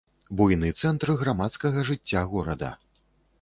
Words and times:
Буйны 0.37 0.71
цэнтр 0.79 1.11
грамадскага 1.19 1.85
жыцця 1.91 2.25
горада. 2.33 2.73